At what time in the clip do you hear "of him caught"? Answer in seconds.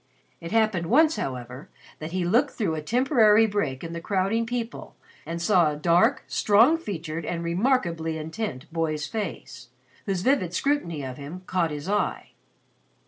11.05-11.69